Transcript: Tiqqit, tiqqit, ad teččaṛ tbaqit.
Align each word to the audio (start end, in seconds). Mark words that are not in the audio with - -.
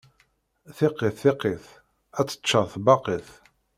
Tiqqit, 0.77 1.15
tiqqit, 1.21 1.65
ad 2.19 2.27
teččaṛ 2.29 2.65
tbaqit. 2.73 3.27